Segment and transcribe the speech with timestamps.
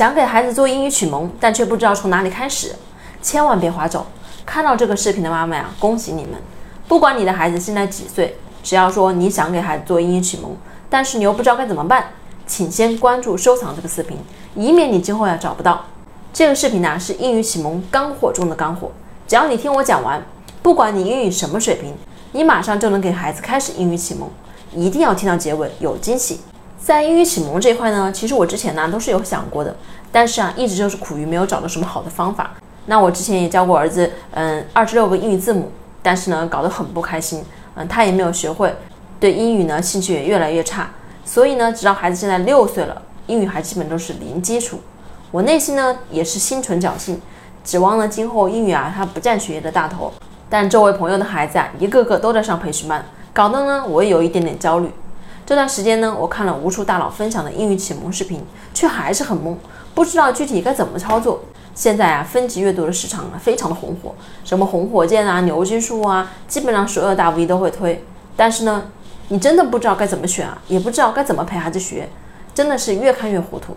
[0.00, 2.74] 想给孩子做英语启蒙，但却不知道从哪里开始，
[3.20, 4.06] 千万别划走。
[4.46, 6.40] 看到这个视频的妈妈呀，恭喜你们！
[6.88, 10.56] 不管你的孩子现在几岁，只要说你想给孩子做英语启蒙，
[10.88, 12.12] 但是你又不知道该怎么办，
[12.46, 14.16] 请先关注、收藏这个视频，
[14.54, 15.84] 以免你今后呀找不到。
[16.32, 18.90] 这个视频呢是英语启蒙干货中的干货，
[19.28, 20.22] 只要你听我讲完，
[20.62, 21.94] 不管你英语什么水平，
[22.32, 24.30] 你马上就能给孩子开始英语启蒙。
[24.74, 26.40] 一定要听到结尾，有惊喜。
[26.82, 29.76] 在英语启蒙这一块呢，其实我之前呢都是有想过的，
[30.10, 32.50] 但是啊，一直就是苦于没有找到什么好的方法。
[32.86, 35.70] 那我之前也教过儿子，嗯，二十六个英语字母，
[36.02, 37.44] 但是呢，搞得很不开心，
[37.74, 38.74] 嗯，他也没有学会，
[39.20, 40.88] 对英语呢兴趣也越来越差。
[41.24, 44.80] 所以呢，直到孩子现在六岁了，英语还基本都是零基础。
[45.30, 47.20] 我内心呢也是心存侥幸，
[47.62, 50.10] 指望呢今后英语啊他不占学业的大头。
[50.48, 54.90] 但周围朋友的孩子啊，一个个都在上培训班，搞得呢我也有一点点焦虑。
[55.50, 58.40] 这段时间呢，我看了无数大佬分享的英语启蒙视频，
[58.72, 59.56] 却还是很懵，
[59.92, 61.40] 不知道具体该怎么操作。
[61.74, 68.00] 现在啊，分级阅读的市场啊，非常的红火，什么红火箭啊、牛津树啊，基本上所有大 V 都会推。
[68.36, 68.84] 但是呢，
[69.26, 72.08] 你真的不知道该怎么选啊，也不知道该怎么陪孩子学，
[72.54, 73.76] 真的是越看越糊涂。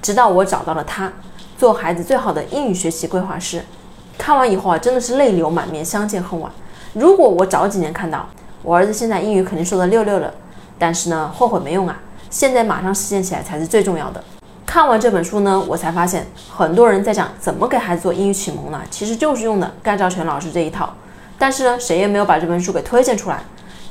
[0.00, 1.12] 直到我找到了他，
[1.58, 3.64] 做孩子最好的英语学习规划师。
[4.16, 6.52] 看完以后啊，真的是泪流满面，相见恨晚。
[6.92, 8.28] 如果我早几年看到，
[8.62, 10.32] 我儿子现在英语肯定说的溜溜的。
[10.82, 11.96] 但是呢，后悔没用啊！
[12.28, 14.24] 现在马上实践起来才是最重要的。
[14.66, 20.92] 看完这本书呢，我才发现很多人在讲怎么给孩子做英语启蒙呢，其实就是用的盖兆全老师这一套。
[21.38, 23.44] 但是呢，谁也没有把这本书给推荐出来。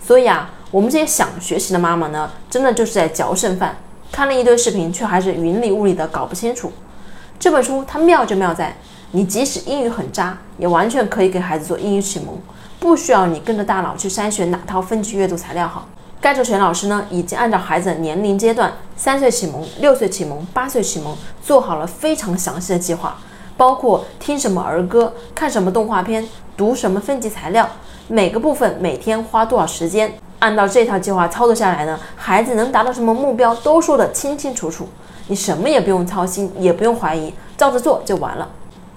[0.06, 3.78] 所以啊，我们这些想学习的妈妈呢，真的就是在嚼剩饭，
[4.12, 6.74] 看了一堆视频，却还是云里雾里的搞不清楚。
[7.40, 8.76] 这本书它妙就妙在，
[9.12, 12.38] 你即使英语很渣，也完全可以给孩子做英语启蒙，
[12.82, 15.88] 不需要你跟着大佬去筛选哪套分级阅读材料好。
[16.22, 23.18] 盖兆全老师呢，已经按照孩子的年龄阶段，三岁启蒙、六岁启蒙、八岁启蒙，做好了非常详细的计划，
[23.58, 26.24] 包括听什么儿歌、看什么动画片、
[26.56, 27.68] 读什么分级材料，
[28.08, 34.88] 每个部分每天花多少时间，按照这套计划操作下来呢，孩子能达到什么目标都说得清清楚楚，
[35.26, 38.48] 你什么也不用操心，也不用怀疑，照着做就完了。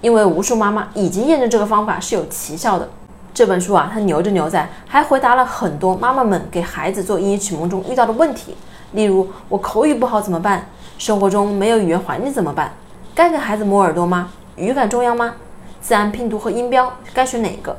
[0.03, 2.87] 因为无数妈妈已经验证这个方法是有奇效的。
[3.35, 8.57] 这本书啊，它牛就牛在还回答了很多妈妈们给孩子做英语启蒙中遇到的问题，
[8.93, 10.69] 例如我口语不好怎么办？
[10.99, 12.73] 生活中没有语言环境怎么办？
[13.13, 14.31] 该给孩子磨耳朵吗？
[14.55, 15.35] 语感重要吗？
[15.83, 17.77] 自然拼读和音标该选哪个？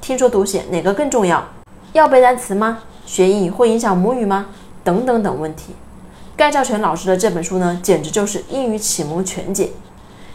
[0.00, 1.44] 听说读写哪个更重要？
[1.92, 2.78] 要背单词吗？
[3.04, 4.46] 学英语会影响母语吗？
[4.82, 5.74] 等等等问题。
[6.34, 9.70] 盖兆全老师的这本书呢，简直就是英语启蒙全解。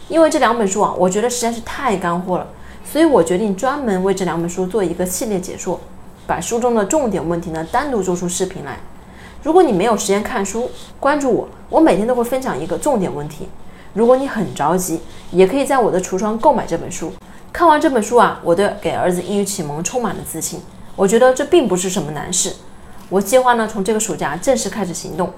[0.06, 2.46] 因为这两本书啊，我觉得实在是太干货了。
[2.90, 5.78] 所以我决定专门为这两本书做一个系列解说，
[6.26, 8.80] 把书中的重点问题呢单独做出视频来。
[9.44, 10.68] 如果你没有时间看书，
[10.98, 13.48] 关注我，我每天都会分享一个重点问题。
[13.94, 14.98] 如果你很着急，
[15.30, 17.12] 也可以在我的橱窗购买这本书。
[17.52, 20.60] 看完这本书啊，我对给儿子英语启蒙充满了自信。
[20.96, 22.56] 我觉得这并不是什么难事。
[23.08, 25.32] 我计划呢从这个暑假正式开始行动。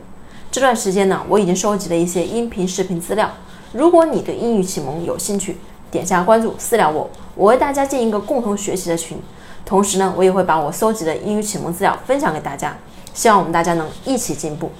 [0.51, 3.31] 这段时间呢，我已经收集了一些音频、视频资料。
[3.73, 5.59] 如果你对英语启蒙有兴趣，
[5.93, 9.17] 点下关注，私聊我，我为大家建一个共同学习的群。
[9.65, 12.75] 同时呢，我也会把我搜集的英语启蒙资料分享给大家，
[13.13, 14.71] 希望我们大家能一起进步。